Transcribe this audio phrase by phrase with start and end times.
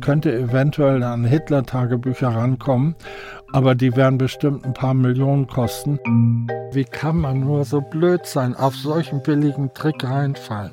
[0.00, 2.96] Könnte eventuell an Hitler-Tagebücher rankommen,
[3.52, 5.98] aber die werden bestimmt ein paar Millionen kosten.
[6.72, 10.72] Wie kann man nur so blöd sein, auf solchen billigen Trick reinfallen?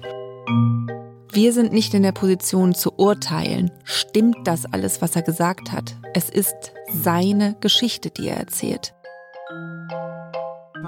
[1.32, 5.96] Wir sind nicht in der Position zu urteilen, stimmt das alles, was er gesagt hat.
[6.16, 8.96] Es ist seine Geschichte, die er erzählt.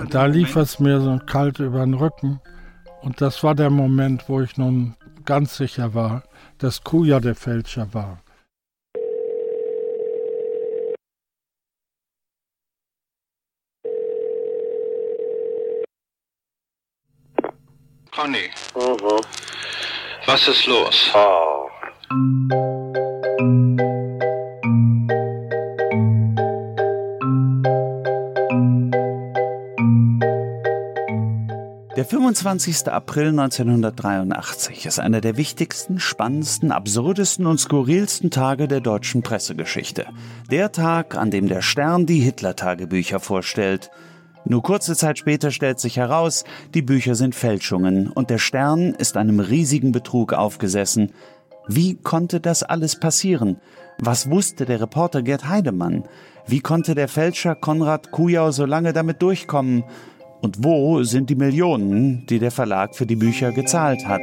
[0.09, 2.41] Da lief es mir so kalt über den Rücken.
[3.02, 4.95] Und das war der Moment, wo ich nun
[5.25, 6.23] ganz sicher war,
[6.62, 8.21] dass Kuja der Fälscher war.
[18.11, 18.50] Conny.
[18.75, 19.21] Mhm.
[20.28, 21.11] Was ist los?
[21.16, 21.68] Oh.
[32.02, 32.88] Der 25.
[32.88, 40.08] April 1983 ist einer der wichtigsten, spannendsten, absurdesten und skurrilsten Tage der deutschen Pressegeschichte.
[40.50, 43.91] Der Tag, an dem der Stern die Hitler-Tagebücher vorstellt.
[44.45, 49.16] Nur kurze Zeit später stellt sich heraus, die Bücher sind Fälschungen und der Stern ist
[49.16, 51.11] einem riesigen Betrug aufgesessen.
[51.67, 53.57] Wie konnte das alles passieren?
[53.99, 56.05] Was wusste der Reporter Gerd Heidemann?
[56.47, 59.83] Wie konnte der Fälscher Konrad Kujau so lange damit durchkommen?
[60.42, 64.22] Und wo sind die Millionen, die der Verlag für die Bücher gezahlt hat?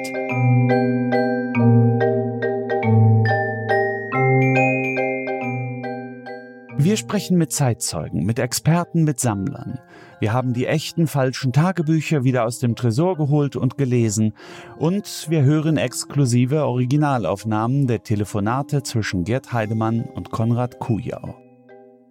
[6.81, 9.79] Wir sprechen mit Zeitzeugen, mit Experten, mit Sammlern.
[10.21, 14.33] Wir haben die echten falschen Tagebücher wieder aus dem Tresor geholt und gelesen.
[14.77, 21.48] Und wir hören exklusive Originalaufnahmen der Telefonate zwischen Gerd Heidemann und Konrad Kujau.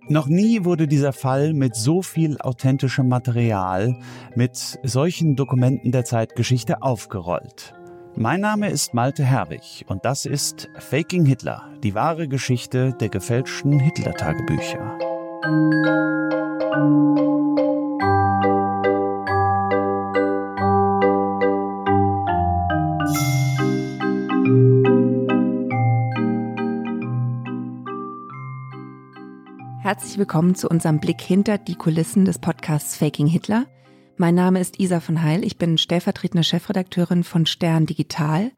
[0.09, 3.99] Noch nie wurde dieser Fall mit so viel authentischem Material,
[4.35, 7.73] mit solchen Dokumenten der Zeitgeschichte aufgerollt.
[8.15, 13.79] Mein Name ist Malte Herwig und das ist Faking Hitler, die wahre Geschichte der gefälschten
[13.79, 14.97] Hitler-Tagebücher.
[29.87, 33.67] Herzlich willkommen zu unserem Blick hinter die Kulissen des Podcasts Faking Hitler.
[34.17, 35.45] Mein Name ist Isa von Heil.
[35.45, 38.51] Ich bin stellvertretende Chefredakteurin von Stern Digital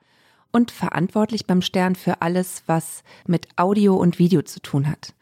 [0.51, 5.13] und verantwortlich beim Stern für alles, was mit Audio und Video zu tun hat.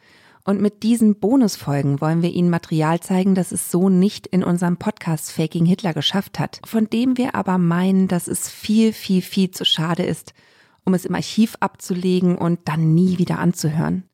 [0.45, 4.77] Und mit diesen Bonusfolgen wollen wir Ihnen Material zeigen, das es so nicht in unserem
[4.77, 9.51] Podcast Faking Hitler geschafft hat, von dem wir aber meinen, dass es viel, viel, viel
[9.51, 10.33] zu schade ist,
[10.85, 14.05] um es im Archiv abzulegen und dann nie wieder anzuhören.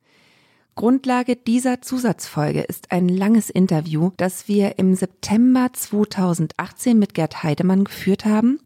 [0.75, 7.84] Grundlage dieser Zusatzfolge ist ein langes Interview, das wir im September 2018 mit Gerd Heidemann
[7.84, 8.59] geführt haben.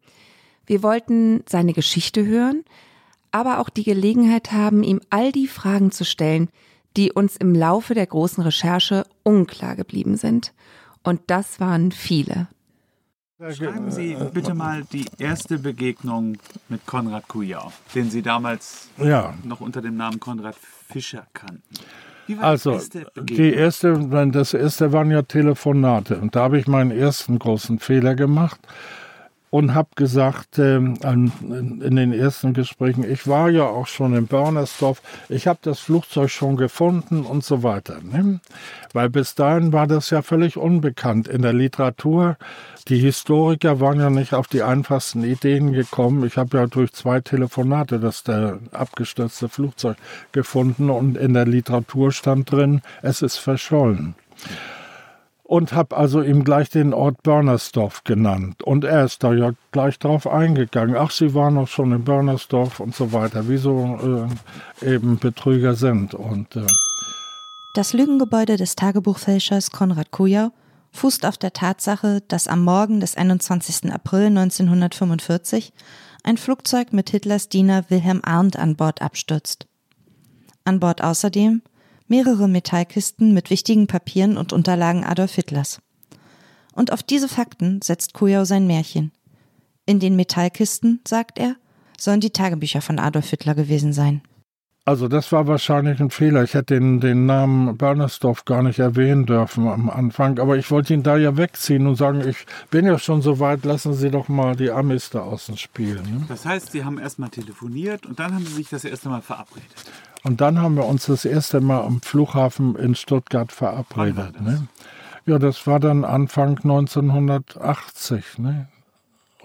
[0.65, 2.63] Wir wollten seine Geschichte hören,
[3.31, 6.49] aber auch die Gelegenheit haben, ihm all die Fragen zu stellen,
[6.95, 10.53] die uns im Laufe der großen Recherche unklar geblieben sind.
[11.03, 12.47] Und das waren viele.
[13.39, 16.37] Schreiben Sie bitte mal die erste Begegnung
[16.69, 19.35] mit Konrad Kujau, den Sie damals ja.
[19.43, 20.55] noch unter dem Namen Konrad
[20.89, 21.61] Fischer kannten.
[22.41, 26.17] also, erste die erste, das erste waren ja Telefonate.
[26.17, 28.59] Und da habe ich meinen ersten großen Fehler gemacht
[29.57, 35.01] und habe gesagt äh, in den ersten Gesprächen, ich war ja auch schon in Börnersdorf,
[35.29, 37.97] ich habe das Flugzeug schon gefunden und so weiter.
[38.03, 38.39] Ne?
[38.93, 42.37] Weil bis dahin war das ja völlig unbekannt in der Literatur.
[42.87, 46.23] Die Historiker waren ja nicht auf die einfachsten Ideen gekommen.
[46.23, 49.97] Ich habe ja durch zwei Telefonate das der abgestürzte Flugzeug
[50.33, 54.13] gefunden und in der Literatur stand drin, es ist verschollen
[55.47, 58.63] und habe also ihm gleich den Ort Börnersdorf genannt.
[58.63, 60.97] Und er ist da ja gleich drauf eingegangen.
[60.97, 64.27] Ach, Sie waren doch schon in Börnersdorf und so weiter, wie so
[64.83, 66.13] äh, eben Betrüger sind.
[66.13, 66.65] Und, äh
[67.75, 70.51] das Lügengebäude des Tagebuchfälschers Konrad Kujau
[70.91, 73.93] fußt auf der Tatsache, dass am Morgen des 21.
[73.93, 75.71] April 1945
[76.23, 79.67] ein Flugzeug mit Hitlers Diener Wilhelm Arndt an Bord abstürzt.
[80.65, 81.61] An Bord außerdem
[82.07, 85.79] mehrere Metallkisten mit wichtigen Papieren und Unterlagen Adolf Hitlers.
[86.73, 89.11] Und auf diese Fakten setzt Kujau sein Märchen.
[89.85, 91.55] In den Metallkisten, sagt er,
[91.99, 94.21] sollen die Tagebücher von Adolf Hitler gewesen sein.
[94.87, 96.43] Also das war wahrscheinlich ein Fehler.
[96.43, 100.93] Ich hätte den, den Namen Bernersdorf gar nicht erwähnen dürfen am Anfang, aber ich wollte
[100.93, 104.29] ihn da ja wegziehen und sagen, ich bin ja schon so weit, lassen Sie doch
[104.29, 106.03] mal die Amis da außen spielen.
[106.03, 106.25] Ne?
[106.29, 109.21] Das heißt, Sie haben erst mal telefoniert und dann haben Sie sich das erste Mal
[109.21, 109.67] verabredet.
[110.27, 114.41] Und dann haben wir uns das erste Mal am Flughafen in Stuttgart verabredet.
[114.41, 114.67] Ne?
[115.25, 118.67] Ja, das war dann Anfang 1980 ne?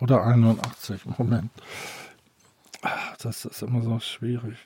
[0.01, 1.51] oder 81, Moment.
[2.83, 4.57] Ach, das ist immer so schwierig.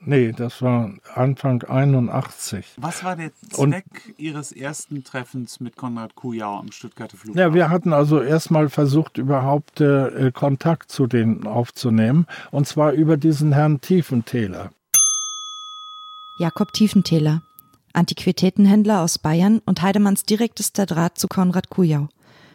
[0.00, 2.64] Nee, das war Anfang 81.
[2.78, 7.38] Was war der Zweck Und, Ihres ersten Treffens mit Konrad Kujau am Stuttgarter Flughafen?
[7.38, 12.26] Ja, wir hatten also erstmal versucht, überhaupt äh, Kontakt zu denen aufzunehmen.
[12.52, 14.70] Und zwar über diesen Herrn Tiefentäler.
[16.38, 17.42] Jakob Tiefentäler,
[17.92, 22.08] Antiquitätenhändler aus Bayern und Heidemanns direktester Draht zu Konrad Kujau,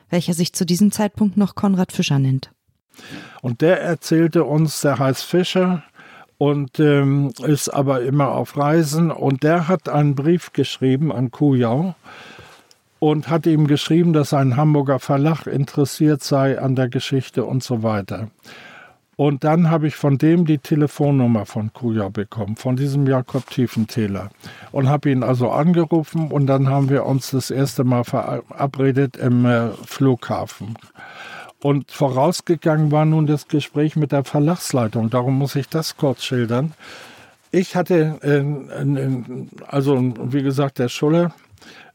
[0.10, 2.52] welcher sich zu diesem Zeitpunkt noch Konrad Fischer nennt.
[3.42, 5.84] Und der erzählte uns, der heißt Fischer,
[6.38, 9.12] und ähm, ist aber immer auf Reisen.
[9.12, 11.94] Und der hat einen Brief geschrieben an Kujau
[13.00, 17.84] und hat ihm geschrieben, dass ein Hamburger Verlag interessiert sei an der Geschichte und so
[17.84, 18.30] weiter.
[19.24, 24.28] Und dann habe ich von dem die Telefonnummer von Kujau bekommen, von diesem Jakob Tiefentäler.
[24.74, 29.46] Und habe ihn also angerufen und dann haben wir uns das erste Mal verabredet im
[29.46, 30.78] äh, Flughafen.
[31.62, 35.10] Und vorausgegangen war nun das Gespräch mit der Verlagsleitung.
[35.10, 36.74] Darum muss ich das kurz schildern.
[37.50, 38.44] Ich hatte, äh,
[39.66, 40.02] also
[40.34, 41.34] wie gesagt, der Schuller,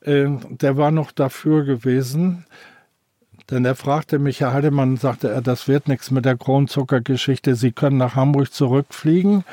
[0.01, 2.47] äh, der war noch dafür gewesen,
[3.50, 7.55] denn er fragte mich, Herr Heidemann, sagte er, das wird nichts mit der Kronzuckergeschichte.
[7.55, 9.45] Sie können nach Hamburg zurückfliegen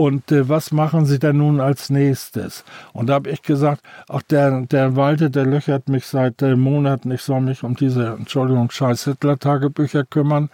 [0.00, 2.64] und äh, was machen Sie denn nun als nächstes?
[2.94, 7.10] Und da habe ich gesagt, ach, der, der Walde, der löchert mich seit äh, Monaten,
[7.10, 10.48] ich soll mich um diese, Entschuldigung, scheiß Hitler-Tagebücher kümmern.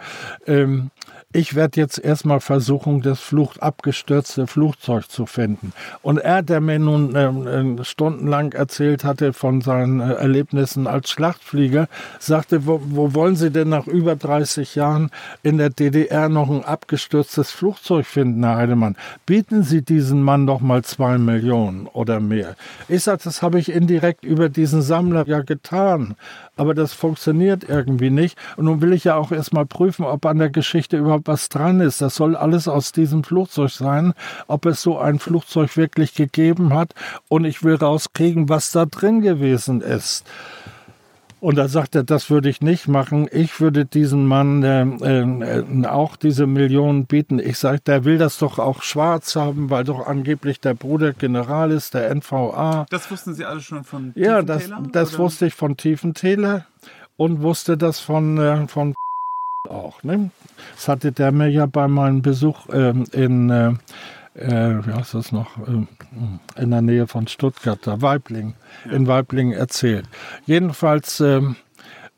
[0.48, 0.90] Ähm,
[1.36, 5.74] ich werde jetzt erstmal versuchen, das Flucht, abgestürzte Flugzeug zu finden.
[6.00, 11.88] Und er, der mir nun äh, stundenlang erzählt hatte von seinen äh, Erlebnissen als Schlachtflieger,
[12.18, 15.10] sagte, wo, wo, wollen Sie denn nach über 30 Jahren
[15.42, 18.96] in der DDR noch ein abgestürztes Flugzeug finden, Herr Heidemann?
[19.26, 22.56] Bieten Sie diesen Mann doch mal zwei Millionen oder mehr.
[22.88, 26.16] Ich sage, das habe ich indirekt über diesen Sammler ja getan
[26.56, 28.38] aber das funktioniert irgendwie nicht.
[28.56, 31.80] Und nun will ich ja auch erstmal prüfen, ob an der Geschichte überhaupt was dran
[31.80, 32.00] ist.
[32.00, 34.14] Das soll alles aus diesem Flugzeug sein,
[34.48, 36.94] ob es so ein Flugzeug wirklich gegeben hat.
[37.28, 40.24] Und ich will rauskriegen, was da drin gewesen ist.
[41.46, 43.28] Und da sagt er, das würde ich nicht machen.
[43.30, 47.38] Ich würde diesem Mann äh, äh, auch diese Millionen bieten.
[47.38, 51.70] Ich sage, der will das doch auch schwarz haben, weil doch angeblich der Bruder General
[51.70, 52.86] ist, der NVA.
[52.90, 56.66] Das wussten Sie alle schon von Ja, das, das wusste ich von Tiefentäler
[57.16, 58.96] und wusste das von, äh, von
[59.68, 60.02] auch.
[60.02, 60.30] Ne?
[60.74, 63.78] Das hatte der mir ja bei meinem Besuch ähm, in
[64.38, 68.54] äh, wie heißt das noch, äh, in der Nähe von Stuttgart, da Weibling,
[68.90, 70.06] in Weibling erzählt.
[70.44, 71.56] Jedenfalls ähm,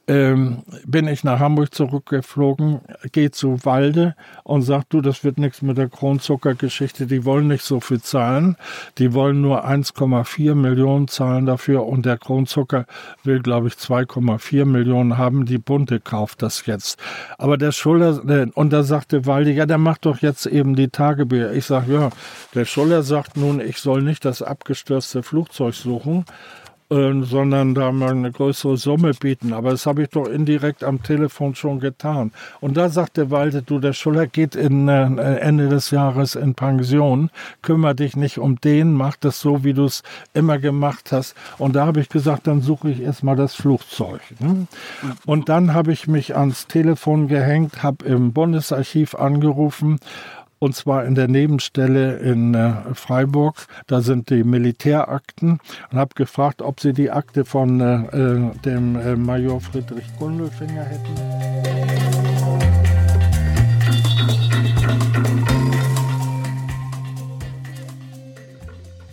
[0.08, 2.80] ähm, bin ich nach Hamburg zurückgeflogen,
[3.12, 7.62] gehe zu Walde und sage, du, das wird nichts mit der Kronzuckergeschichte, die wollen nicht
[7.62, 8.56] so viel zahlen,
[8.96, 12.86] die wollen nur 1,4 Millionen zahlen dafür und der Kronzucker
[13.22, 16.98] will, glaube ich, 2,4 Millionen haben, die Bunte kauft das jetzt.
[17.36, 21.52] Aber der Schuller, und da sagte Walde, ja, der macht doch jetzt eben die Tagebücher.
[21.52, 22.10] Ich sage, ja,
[22.54, 26.24] der Schuller sagt nun, ich soll nicht das abgestürzte Flugzeug suchen,
[26.90, 29.52] äh, sondern da mal eine größere Summe bieten.
[29.52, 32.32] Aber das habe ich doch indirekt am Telefon schon getan.
[32.60, 37.30] Und da sagte Walde, du, der Schuller geht in, äh, Ende des Jahres in Pension,
[37.60, 40.02] kümmere dich nicht um den, mach das so, wie du es
[40.32, 41.34] immer gemacht hast.
[41.58, 44.20] Und da habe ich gesagt, dann suche ich erstmal das Flugzeug.
[44.38, 44.66] Ne?
[45.26, 49.98] Und dann habe ich mich ans Telefon gehängt, habe im Bundesarchiv angerufen
[50.58, 53.66] und zwar in der Nebenstelle in äh, Freiburg.
[53.86, 58.96] Da sind die Militärakten und habe gefragt, ob sie die Akte von äh, äh dem
[58.96, 61.14] äh, Major Friedrich Gundelfinger hätten.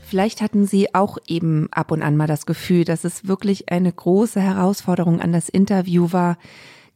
[0.08, 3.92] Vielleicht hatten Sie auch eben ab und an mal das Gefühl, dass es wirklich eine
[3.92, 6.38] große Herausforderung an das Interview war,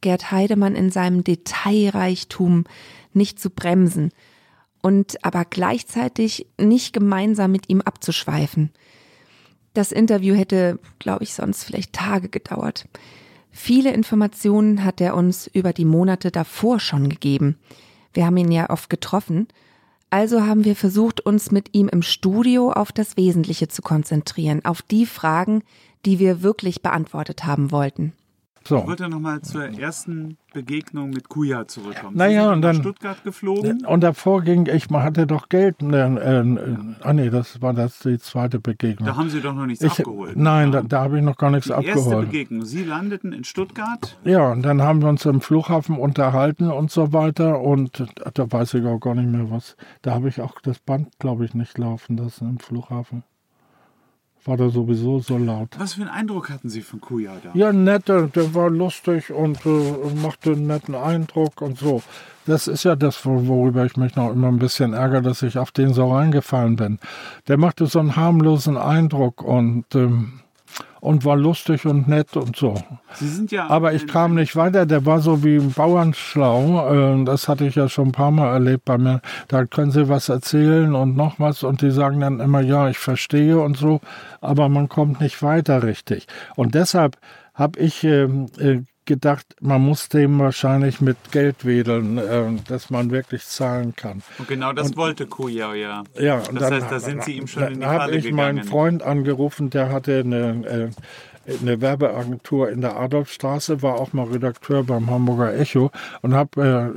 [0.00, 2.64] Gerd Heidemann in seinem Detailreichtum
[3.12, 4.10] nicht zu bremsen
[4.82, 8.70] und aber gleichzeitig nicht gemeinsam mit ihm abzuschweifen.
[9.74, 12.86] Das Interview hätte, glaube ich, sonst vielleicht Tage gedauert.
[13.52, 17.58] Viele Informationen hat er uns über die Monate davor schon gegeben.
[18.12, 19.48] Wir haben ihn ja oft getroffen.
[20.08, 24.82] Also haben wir versucht, uns mit ihm im Studio auf das Wesentliche zu konzentrieren, auf
[24.82, 25.62] die Fragen,
[26.04, 28.12] die wir wirklich beantwortet haben wollten.
[28.66, 28.78] So.
[28.78, 32.16] Ich wollte nochmal zur ersten Begegnung mit Kuya zurückkommen.
[32.16, 32.76] Naja, und dann.
[32.76, 33.86] Stuttgart geflogen.
[33.86, 35.82] Und davor ging ich, man hatte doch Geld.
[35.82, 39.06] Äh, äh, ah, nee, das war das die zweite Begegnung.
[39.06, 40.36] Da haben Sie doch noch nichts ich, abgeholt.
[40.36, 42.06] Nein, da, da habe ich noch gar nichts die abgeholt.
[42.06, 42.64] Erste Begegnung.
[42.64, 44.18] Sie landeten in Stuttgart.
[44.24, 47.60] Ja, und dann haben wir uns im Flughafen unterhalten und so weiter.
[47.60, 49.76] Und da weiß ich auch gar nicht mehr was.
[50.02, 53.22] Da habe ich auch das Band, glaube ich, nicht laufen lassen im Flughafen.
[54.44, 55.68] War da sowieso so laut.
[55.78, 57.50] Was für einen Eindruck hatten Sie von Kuja da?
[57.54, 62.02] Ja, nett, der, der war lustig und äh, machte einen netten Eindruck und so.
[62.46, 65.70] Das ist ja das, worüber ich mich noch immer ein bisschen ärgere, dass ich auf
[65.70, 66.98] den so reingefallen bin.
[67.48, 70.40] Der machte so einen harmlosen Eindruck und ähm,
[71.00, 72.74] und war lustig und nett und so.
[73.14, 74.86] Sie sind ja Aber ich kam nicht weiter.
[74.86, 77.20] Der war so wie Bauernschlau.
[77.20, 79.20] Äh, das hatte ich ja schon ein paar Mal erlebt bei mir.
[79.48, 82.98] Da können sie was erzählen und noch was und die sagen dann immer, ja, ich
[82.98, 84.00] verstehe und so.
[84.40, 86.26] Aber man kommt nicht weiter richtig.
[86.56, 87.16] Und deshalb
[87.54, 88.80] habe ich ähm, äh,
[89.10, 94.22] gedacht, man muss dem wahrscheinlich mit Geld wedeln, äh, dass man wirklich zahlen kann.
[94.38, 96.04] Und genau das und, wollte Kujau ja.
[96.16, 98.02] Ja, das dann, heißt, da sind Sie ihm schon in die Falle gegangen.
[98.02, 100.90] habe ich meinen Freund angerufen, der hatte eine äh,
[101.46, 105.90] eine Werbeagentur in der Adolfstraße, war auch mal Redakteur beim Hamburger Echo
[106.22, 106.92] und habe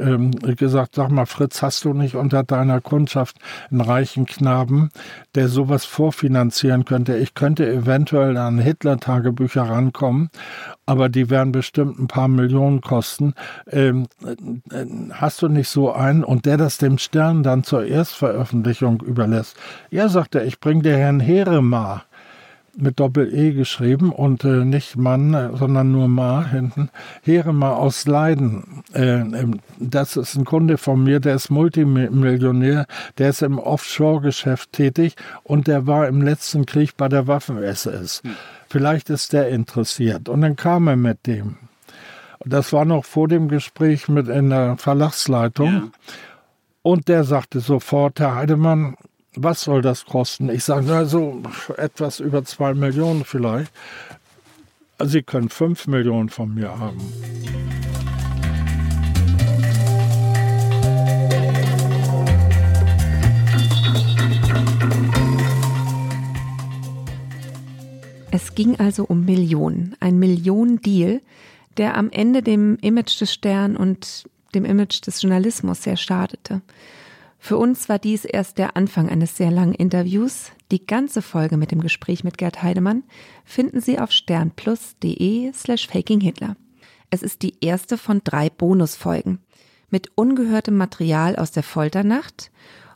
[0.46, 3.38] äh, äh, gesagt, sag mal Fritz, hast du nicht unter deiner Kundschaft
[3.72, 4.90] einen reichen Knaben,
[5.36, 7.18] der sowas vorfinanzieren könnte?
[7.18, 10.30] Ich könnte eventuell an Hitler-Tagebücher rankommen,
[10.86, 13.34] aber die werden bestimmt ein paar Millionen kosten.
[13.72, 14.08] Ähm,
[14.72, 19.58] äh, hast du nicht so einen und der das dem Stern dann zur Erstveröffentlichung überlässt?
[19.90, 22.04] Ja, sagt er, ich bring dir Herrn Heremar
[22.76, 26.90] mit Doppel-E geschrieben und äh, nicht Mann, äh, sondern nur Ma hinten.
[27.22, 28.84] Herema aus Leiden.
[28.94, 32.88] Äh, ähm, das ist ein Kunde von mir, der ist Multimillionär,
[33.18, 38.24] der ist im Offshore-Geschäft tätig und der war im letzten Krieg bei der Waffen-SS.
[38.24, 38.32] Hm.
[38.70, 40.30] Vielleicht ist der interessiert.
[40.30, 41.58] Und dann kam er mit dem.
[42.46, 45.72] Das war noch vor dem Gespräch mit in der Verlagsleitung.
[45.72, 45.84] Ja.
[46.82, 48.98] Und der sagte sofort, Herr Heidemann,
[49.36, 50.50] was soll das kosten?
[50.50, 51.42] Ich sage, na, so
[51.78, 53.72] etwas über zwei Millionen vielleicht.
[55.00, 57.02] Sie können fünf Millionen von mir haben.
[68.32, 71.22] Es ging also um Millionen, ein Millionen-Deal,
[71.78, 74.26] der am Ende dem Image des Stern und
[74.56, 76.62] dem Image des Journalismus sehr schadete.
[77.46, 80.54] Für uns war dies erst der Anfang eines sehr langen Interviews.
[80.72, 83.04] Die ganze Folge mit dem Gespräch mit Gerd Heidemann
[83.44, 86.56] finden Sie auf sternplus.de slash fakinghitler.
[87.10, 89.40] Es ist die erste von drei Bonusfolgen
[89.90, 92.50] mit ungehörtem Material aus der Folternacht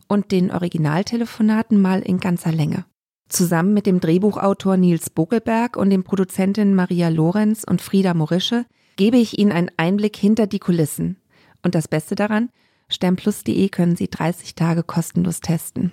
[0.07, 2.85] und den Originaltelefonaten mal in ganzer Länge.
[3.27, 9.17] Zusammen mit dem Drehbuchautor Nils Bogelberg und den Produzentinnen Maria Lorenz und Frieda Morische gebe
[9.17, 11.17] ich Ihnen einen Einblick hinter die Kulissen.
[11.63, 12.47] Und das Beste daran,
[12.89, 15.91] sternplus.de können Sie 30 Tage kostenlos testen.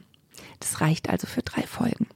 [0.61, 2.07] Das reicht also für drei Folgen.